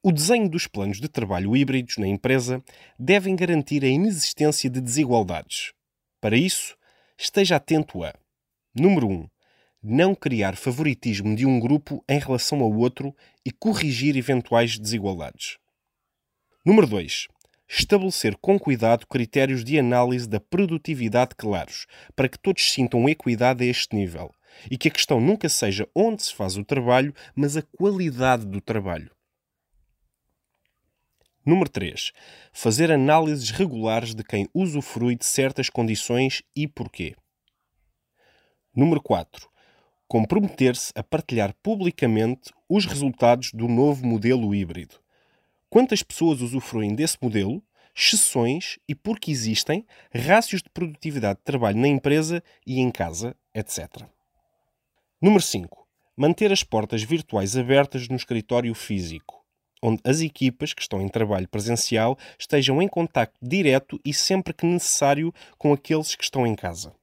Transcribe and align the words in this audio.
O 0.00 0.12
desenho 0.12 0.48
dos 0.48 0.68
planos 0.68 1.00
de 1.00 1.08
trabalho 1.08 1.56
híbridos 1.56 1.96
na 1.96 2.06
empresa 2.06 2.62
devem 2.96 3.34
garantir 3.34 3.84
a 3.84 3.88
inexistência 3.88 4.70
de 4.70 4.80
desigualdades. 4.80 5.72
Para 6.20 6.36
isso, 6.36 6.76
esteja 7.18 7.56
atento 7.56 8.04
a: 8.04 8.14
número 8.72 9.08
1. 9.08 9.28
Não 9.82 10.14
criar 10.14 10.54
favoritismo 10.54 11.34
de 11.34 11.44
um 11.44 11.58
grupo 11.58 12.04
em 12.08 12.20
relação 12.20 12.60
ao 12.60 12.72
outro 12.72 13.12
e 13.44 13.50
corrigir 13.50 14.16
eventuais 14.16 14.78
desigualdades. 14.78 15.58
Número 16.64 16.86
2. 16.86 17.26
Estabelecer 17.68 18.36
com 18.36 18.56
cuidado 18.56 19.04
critérios 19.04 19.64
de 19.64 19.80
análise 19.80 20.28
da 20.28 20.38
produtividade 20.38 21.34
claros, 21.36 21.86
para 22.14 22.28
que 22.28 22.38
todos 22.38 22.72
sintam 22.72 23.08
equidade 23.08 23.64
a 23.64 23.66
este 23.66 23.96
nível 23.96 24.32
e 24.70 24.78
que 24.78 24.86
a 24.86 24.92
questão 24.92 25.20
nunca 25.20 25.48
seja 25.48 25.88
onde 25.92 26.22
se 26.22 26.32
faz 26.32 26.56
o 26.56 26.64
trabalho, 26.64 27.12
mas 27.34 27.56
a 27.56 27.62
qualidade 27.62 28.46
do 28.46 28.60
trabalho. 28.60 29.17
Número 31.48 31.70
3. 31.70 32.12
Fazer 32.52 32.92
análises 32.92 33.48
regulares 33.48 34.14
de 34.14 34.22
quem 34.22 34.46
usufrui 34.52 35.16
de 35.16 35.24
certas 35.24 35.70
condições 35.70 36.42
e 36.54 36.68
porquê. 36.68 37.14
Número 38.76 39.02
4. 39.02 39.48
Comprometer-se 40.06 40.92
a 40.94 41.02
partilhar 41.02 41.54
publicamente 41.62 42.52
os 42.68 42.84
resultados 42.84 43.50
do 43.54 43.66
novo 43.66 44.06
modelo 44.06 44.54
híbrido. 44.54 44.96
Quantas 45.70 46.02
pessoas 46.02 46.42
usufruem 46.42 46.94
desse 46.94 47.16
modelo, 47.22 47.62
exceções 47.96 48.78
e 48.86 48.94
por 48.94 49.18
que 49.18 49.30
existem, 49.30 49.86
rácios 50.14 50.60
de 50.60 50.68
produtividade 50.68 51.38
de 51.38 51.44
trabalho 51.44 51.78
na 51.78 51.88
empresa 51.88 52.42
e 52.66 52.78
em 52.78 52.90
casa, 52.90 53.34
etc. 53.54 54.02
Número 55.18 55.42
5. 55.42 55.88
Manter 56.14 56.52
as 56.52 56.62
portas 56.62 57.02
virtuais 57.02 57.56
abertas 57.56 58.06
no 58.06 58.16
escritório 58.16 58.74
físico 58.74 59.37
onde 59.82 60.00
as 60.04 60.20
equipas 60.20 60.72
que 60.72 60.82
estão 60.82 61.00
em 61.00 61.08
trabalho 61.08 61.48
presencial 61.48 62.18
estejam 62.38 62.82
em 62.82 62.88
contacto 62.88 63.36
direto 63.40 64.00
e 64.04 64.12
sempre 64.12 64.52
que 64.52 64.66
necessário 64.66 65.32
com 65.56 65.72
aqueles 65.72 66.14
que 66.14 66.24
estão 66.24 66.46
em 66.46 66.54
casa. 66.54 66.97